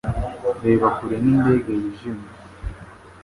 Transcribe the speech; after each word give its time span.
Reba 0.63 0.87
kure 0.97 1.15
nk'indege 1.21 1.71
yijimye 1.81 2.29